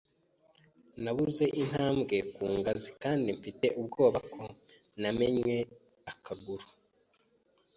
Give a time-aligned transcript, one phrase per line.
[1.03, 4.43] Nabuze intambwe ku ngazi kandi mfite ubwoba ko
[5.01, 5.57] namennye
[6.11, 6.65] akaguru.